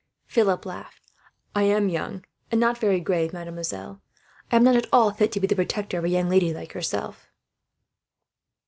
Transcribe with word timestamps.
Philip 0.25 0.65
laughed. 0.65 1.11
"I 1.53 1.61
am 1.61 1.87
young, 1.87 2.25
and 2.49 2.59
not 2.59 2.79
very 2.79 2.99
grave, 2.99 3.33
mademoiselle. 3.33 4.01
I 4.51 4.55
am 4.55 4.63
not 4.63 4.75
at 4.75 4.89
all 4.91 5.11
fit 5.13 5.31
to 5.33 5.39
be 5.39 5.45
the 5.45 5.53
protector 5.53 5.99
of 5.99 6.05
a 6.05 6.09
young 6.09 6.27
lady 6.27 6.51
like 6.55 6.73
yourself." 6.73 7.27